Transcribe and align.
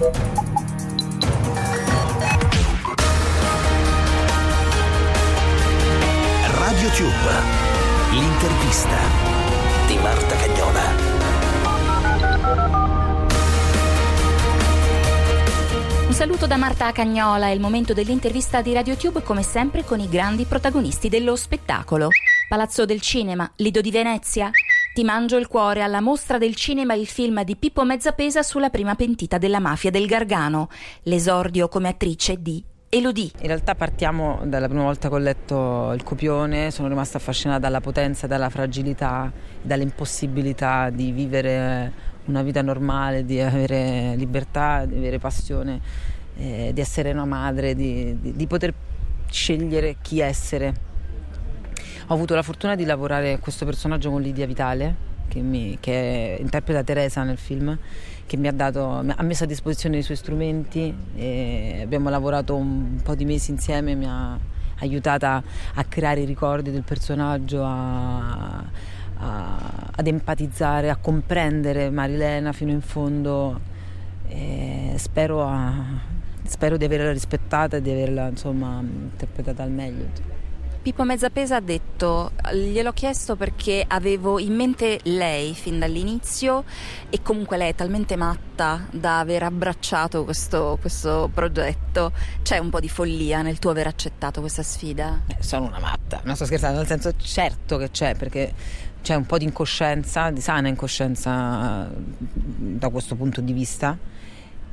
Radio 0.00 0.16
Tube, 6.96 7.12
l'intervista 8.10 8.96
di 9.86 9.98
Marta 9.98 10.36
Cagnola. 10.36 10.80
Un 16.06 16.12
saluto 16.14 16.46
da 16.46 16.56
Marta 16.56 16.90
Cagnola, 16.92 17.48
è 17.48 17.50
il 17.50 17.60
momento 17.60 17.92
dell'intervista 17.92 18.62
di 18.62 18.72
RadioTube 18.72 19.22
come 19.22 19.42
sempre 19.42 19.84
con 19.84 20.00
i 20.00 20.08
grandi 20.08 20.46
protagonisti 20.46 21.10
dello 21.10 21.36
spettacolo. 21.36 22.08
Palazzo 22.48 22.86
del 22.86 23.02
Cinema, 23.02 23.52
Lido 23.56 23.82
di 23.82 23.90
Venezia. 23.90 24.50
Ti 24.92 25.04
mangio 25.04 25.36
il 25.36 25.46
cuore 25.46 25.82
alla 25.82 26.00
mostra 26.00 26.36
del 26.36 26.56
cinema 26.56 26.94
il 26.94 27.06
film 27.06 27.44
di 27.44 27.54
Pippo 27.54 27.84
Mezzapesa 27.84 28.42
sulla 28.42 28.70
prima 28.70 28.96
pentita 28.96 29.38
della 29.38 29.60
mafia 29.60 29.88
del 29.88 30.06
Gargano, 30.06 30.68
l'esordio 31.04 31.68
come 31.68 31.90
attrice 31.90 32.42
di 32.42 32.60
Elodie. 32.88 33.30
In 33.38 33.46
realtà 33.46 33.76
partiamo 33.76 34.40
dalla 34.46 34.66
prima 34.66 34.82
volta 34.82 35.08
che 35.08 35.14
ho 35.14 35.18
letto 35.18 35.92
il 35.92 36.02
copione, 36.02 36.72
sono 36.72 36.88
rimasta 36.88 37.18
affascinata 37.18 37.60
dalla 37.60 37.80
potenza, 37.80 38.26
dalla 38.26 38.50
fragilità, 38.50 39.32
dall'impossibilità 39.62 40.90
di 40.90 41.12
vivere 41.12 41.92
una 42.24 42.42
vita 42.42 42.60
normale, 42.60 43.24
di 43.24 43.40
avere 43.40 44.16
libertà, 44.16 44.86
di 44.86 44.96
avere 44.96 45.20
passione, 45.20 45.80
eh, 46.36 46.72
di 46.74 46.80
essere 46.80 47.12
una 47.12 47.26
madre, 47.26 47.76
di, 47.76 48.20
di, 48.20 48.34
di 48.34 48.46
poter 48.48 48.74
scegliere 49.30 49.98
chi 50.02 50.18
essere. 50.18 50.88
Ho 52.10 52.14
avuto 52.14 52.34
la 52.34 52.42
fortuna 52.42 52.74
di 52.74 52.84
lavorare 52.84 53.38
questo 53.38 53.64
personaggio 53.64 54.10
con 54.10 54.20
Lidia 54.20 54.44
Vitale, 54.44 54.96
che, 55.28 55.38
mi, 55.42 55.76
che 55.78 56.38
interpreta 56.40 56.82
Teresa 56.82 57.22
nel 57.22 57.38
film, 57.38 57.78
che 58.26 58.36
mi 58.36 58.48
ha, 58.48 58.52
dato, 58.52 59.04
ha 59.14 59.22
messo 59.22 59.44
a 59.44 59.46
disposizione 59.46 59.98
i 59.98 60.02
suoi 60.02 60.16
strumenti 60.16 60.92
abbiamo 61.80 62.10
lavorato 62.10 62.56
un 62.56 62.98
po' 63.00 63.14
di 63.14 63.24
mesi 63.24 63.52
insieme, 63.52 63.94
mi 63.94 64.06
ha 64.08 64.36
aiutata 64.80 65.40
a 65.74 65.84
creare 65.84 66.22
i 66.22 66.24
ricordi 66.24 66.72
del 66.72 66.82
personaggio, 66.82 67.62
a, 67.62 68.64
a, 69.18 69.90
ad 69.94 70.06
empatizzare, 70.08 70.90
a 70.90 70.96
comprendere 70.96 71.90
Marilena 71.90 72.50
fino 72.52 72.72
in 72.72 72.80
fondo. 72.80 73.60
Spero, 74.96 75.44
a, 75.44 75.72
spero, 76.42 76.76
di 76.76 76.84
averla 76.84 77.12
rispettata 77.12 77.76
e 77.76 77.80
di 77.80 77.90
averla 77.92 78.26
insomma, 78.26 78.80
interpretata 78.80 79.62
al 79.62 79.70
meglio. 79.70 80.39
Pippo 80.82 81.04
Mezzapesa 81.04 81.56
ha 81.56 81.60
detto 81.60 82.32
gliel'ho 82.54 82.94
chiesto 82.94 83.36
perché 83.36 83.84
avevo 83.86 84.38
in 84.38 84.54
mente 84.54 84.98
lei 85.02 85.52
fin 85.52 85.78
dall'inizio 85.78 86.64
e 87.10 87.20
comunque 87.20 87.58
lei 87.58 87.70
è 87.70 87.74
talmente 87.74 88.16
matta 88.16 88.86
da 88.90 89.18
aver 89.18 89.42
abbracciato 89.42 90.24
questo, 90.24 90.78
questo 90.80 91.28
progetto. 91.34 92.12
C'è 92.40 92.56
un 92.56 92.70
po' 92.70 92.80
di 92.80 92.88
follia 92.88 93.42
nel 93.42 93.58
tuo 93.58 93.72
aver 93.72 93.88
accettato 93.88 94.40
questa 94.40 94.62
sfida? 94.62 95.20
Eh, 95.26 95.36
sono 95.40 95.66
una 95.66 95.80
matta, 95.80 96.22
non 96.24 96.34
sto 96.34 96.46
scherzando, 96.46 96.78
nel 96.78 96.86
senso 96.86 97.12
certo 97.18 97.76
che 97.76 97.90
c'è 97.90 98.14
perché 98.14 98.54
c'è 99.02 99.14
un 99.14 99.26
po' 99.26 99.36
di 99.36 99.44
incoscienza, 99.44 100.30
di 100.30 100.40
sana 100.40 100.68
incoscienza 100.68 101.90
da 101.92 102.88
questo 102.88 103.16
punto 103.16 103.42
di 103.42 103.52
vista 103.52 103.98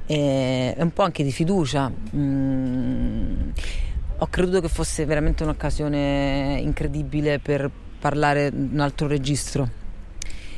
e 0.05 0.73
un 0.77 0.93
po' 0.93 1.03
anche 1.03 1.23
di 1.23 1.33
fiducia. 1.33 1.91
Mm 2.15 3.49
ho 4.19 4.27
creduto 4.27 4.61
che 4.61 4.69
fosse 4.69 5.05
veramente 5.05 5.43
un'occasione 5.43 6.59
incredibile 6.61 7.39
per 7.39 7.69
parlare 7.99 8.51
un 8.53 8.79
altro 8.79 9.07
registro, 9.07 9.67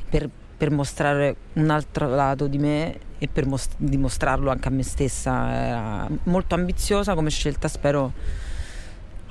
per, 0.09 0.29
per 0.57 0.71
mostrare 0.71 1.35
un 1.53 1.69
altro 1.69 2.07
lato 2.07 2.47
di 2.47 2.57
me 2.57 2.97
e 3.17 3.27
per 3.27 3.45
most- 3.45 3.75
dimostrarlo 3.77 4.49
anche 4.49 4.67
a 4.69 4.71
me 4.71 4.83
stessa. 4.83 5.51
Era 5.51 6.07
molto 6.23 6.55
ambiziosa 6.55 7.13
come 7.15 7.29
scelta, 7.29 7.67
spero. 7.67 8.13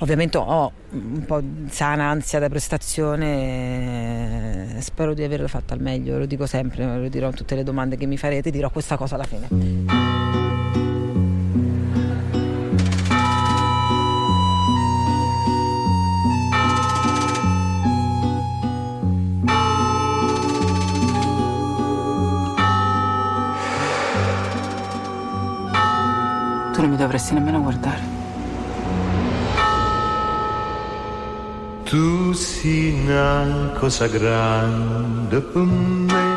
Ovviamente 0.01 0.39
ho 0.39 0.71
un 0.91 1.25
po' 1.27 1.43
sana 1.71 2.05
ansia 2.05 2.39
da 2.39 2.49
prestazione, 2.49 4.77
spero 4.79 5.13
di 5.13 5.25
averla 5.25 5.49
fatta 5.49 5.75
al 5.75 5.81
meglio, 5.81 6.19
lo 6.19 6.27
dico 6.27 6.47
sempre, 6.47 6.99
lo 6.99 7.09
dirò 7.09 7.27
a 7.29 7.33
tutte 7.33 7.57
le 7.57 7.65
domande 7.65 7.97
che 7.97 8.07
mi 8.07 8.17
farete, 8.17 8.53
dirò 8.53 8.71
questa 8.71 8.97
cosa 8.97 9.17
alla 9.17 9.25
fine. 9.25 10.08
Tu 26.79 26.85
non 26.85 26.93
mi 26.93 26.97
dovresti 26.97 27.35
nemmeno 27.35 27.61
guardare. 27.61 28.01
Tu 31.83 32.33
sei 32.33 33.01
una 33.03 33.73
cosa 33.77 34.07
grande 34.07 35.41
per 35.41 35.63
me. 35.63 36.37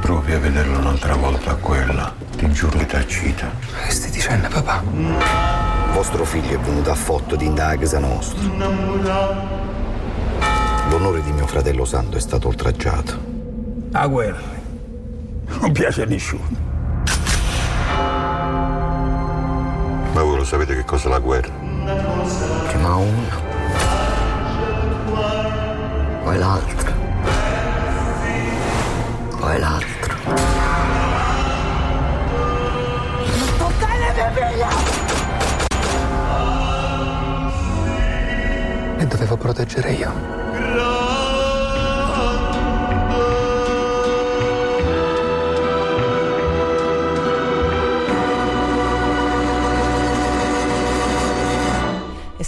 Provi 0.00 0.32
a 0.32 0.38
vederla 0.38 0.78
un'altra 0.78 1.16
volta 1.16 1.50
a 1.50 1.56
quella, 1.56 2.14
ti 2.34 2.50
giuro 2.50 2.78
che 2.78 2.86
t'accita. 2.86 3.50
Che 3.84 3.90
stai 3.92 4.10
dicendo, 4.10 4.48
papà? 4.48 4.82
Vostro 5.92 6.24
figlio 6.24 6.58
è 6.58 6.60
venuto 6.60 6.90
a 6.90 6.94
fotto 6.94 7.36
di 7.36 7.44
indagare 7.44 7.76
a 7.76 7.78
casa 7.80 7.98
nostra. 7.98 8.40
L'onore 10.88 11.20
di 11.20 11.32
mio 11.32 11.46
fratello 11.46 11.84
santo 11.84 12.16
è 12.16 12.20
stato 12.20 12.48
oltraggiato. 12.48 13.18
La 13.90 14.06
guerra 14.06 14.40
non 15.60 15.72
piace 15.72 16.04
a 16.04 16.06
nessuno. 16.06 16.63
Ma 20.14 20.22
voi 20.22 20.36
lo 20.36 20.44
sapete 20.44 20.76
che 20.76 20.84
cos'è 20.84 21.08
la 21.08 21.18
guerra? 21.18 21.52
Prima 22.68 22.94
uno, 22.94 23.28
poi 26.22 26.38
l'altro, 26.38 26.92
poi 29.40 29.58
l'altro. 29.58 30.14
Non 33.26 33.56
toccare 33.58 34.12
mia 34.14 34.30
figlia! 34.30 34.68
E 38.98 39.06
dovevo 39.06 39.36
proteggere 39.36 39.90
io. 39.94 40.12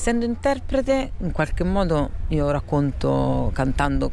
Essendo 0.07 0.25
interprete, 0.25 1.11
in 1.19 1.33
qualche 1.33 1.65
modo 1.65 2.11
io 2.29 2.49
racconto 2.53 3.51
cantando 3.53 4.13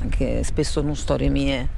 anche 0.00 0.42
spesso 0.42 0.82
non 0.82 0.96
storie 0.96 1.28
mie, 1.28 1.68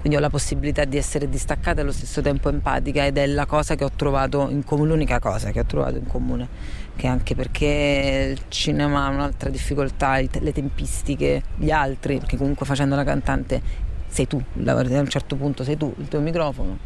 quindi 0.00 0.16
ho 0.16 0.20
la 0.20 0.30
possibilità 0.30 0.86
di 0.86 0.96
essere 0.96 1.28
distaccata 1.28 1.80
e 1.80 1.82
allo 1.82 1.92
stesso 1.92 2.22
tempo 2.22 2.48
empatica 2.48 3.04
ed 3.04 3.18
è 3.18 3.26
la 3.26 3.44
cosa 3.44 3.74
che 3.74 3.84
ho 3.84 3.90
trovato 3.94 4.48
in 4.48 4.64
comune, 4.64 4.88
l'unica 4.88 5.18
cosa 5.18 5.50
che 5.50 5.60
ho 5.60 5.66
trovato 5.66 5.98
in 5.98 6.06
comune, 6.06 6.48
che 6.96 7.06
anche 7.06 7.34
perché 7.34 8.30
il 8.32 8.42
cinema 8.48 9.04
ha 9.04 9.10
un'altra 9.10 9.50
difficoltà, 9.50 10.18
le 10.18 10.52
tempistiche, 10.52 11.42
gli 11.56 11.70
altri, 11.70 12.16
perché 12.20 12.38
comunque 12.38 12.64
facendo 12.64 12.94
la 12.94 13.04
cantante 13.04 13.60
sei 14.06 14.26
tu, 14.26 14.42
a 14.64 14.74
un 14.74 15.08
certo 15.08 15.36
punto 15.36 15.62
sei 15.62 15.76
tu, 15.76 15.92
il 15.98 16.08
tuo 16.08 16.20
microfono 16.20 16.78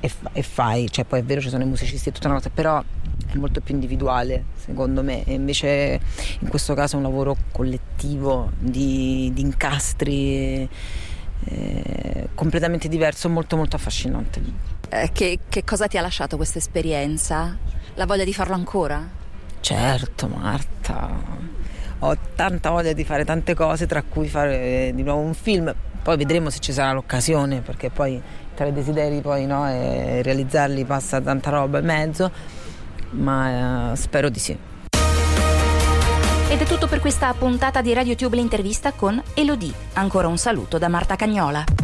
e, 0.00 0.42
fai, 0.42 0.90
cioè 0.90 1.04
poi 1.04 1.20
è 1.20 1.24
vero 1.24 1.40
ci 1.40 1.48
sono 1.48 1.62
i 1.62 1.66
musicisti 1.66 2.08
e 2.08 2.12
tutta 2.12 2.28
una 2.28 2.36
cosa, 2.36 2.48
però 2.48 2.82
è 3.34 3.36
molto 3.36 3.60
più 3.60 3.74
individuale 3.74 4.44
secondo 4.56 5.02
me 5.02 5.24
e 5.24 5.34
invece 5.34 6.00
in 6.40 6.48
questo 6.48 6.74
caso 6.74 6.94
è 6.94 6.98
un 6.98 7.04
lavoro 7.04 7.36
collettivo 7.52 8.50
di, 8.58 9.30
di 9.32 9.40
incastri 9.40 10.68
eh, 11.44 12.28
completamente 12.34 12.88
diverso, 12.88 13.28
molto 13.28 13.56
molto 13.56 13.76
affascinante. 13.76 14.40
Eh, 14.88 15.10
che, 15.12 15.40
che 15.48 15.64
cosa 15.64 15.86
ti 15.86 15.98
ha 15.98 16.00
lasciato 16.00 16.36
questa 16.36 16.58
esperienza? 16.58 17.56
La 17.94 18.06
voglia 18.06 18.24
di 18.24 18.32
farlo 18.32 18.54
ancora? 18.54 19.06
Certo 19.60 20.28
Marta, 20.28 21.10
ho 22.00 22.16
tanta 22.34 22.70
voglia 22.70 22.92
di 22.92 23.04
fare 23.04 23.24
tante 23.24 23.54
cose 23.54 23.86
tra 23.86 24.02
cui 24.02 24.28
fare 24.28 24.92
di 24.94 25.02
nuovo 25.02 25.20
un 25.20 25.34
film, 25.34 25.74
poi 26.02 26.16
vedremo 26.16 26.50
se 26.50 26.60
ci 26.60 26.72
sarà 26.72 26.92
l'occasione 26.92 27.60
perché 27.62 27.90
poi 27.90 28.20
tra 28.54 28.66
i 28.66 28.72
desideri 28.72 29.20
poi 29.20 29.44
no, 29.46 29.68
e 29.68 30.22
realizzarli 30.22 30.84
passa 30.84 31.20
tanta 31.20 31.50
roba 31.50 31.78
in 31.78 31.84
mezzo 31.84 32.30
ma 33.10 33.92
eh, 33.92 33.96
spero 33.96 34.28
di 34.28 34.38
sì. 34.38 34.56
Ed 36.48 36.60
è 36.60 36.64
tutto 36.64 36.86
per 36.86 37.00
questa 37.00 37.34
puntata 37.34 37.82
di 37.82 37.92
RadioTube 37.92 38.36
l'intervista 38.36 38.92
con 38.92 39.20
Elodie. 39.34 39.72
Ancora 39.94 40.28
un 40.28 40.38
saluto 40.38 40.78
da 40.78 40.88
Marta 40.88 41.16
Cagnola. 41.16 41.75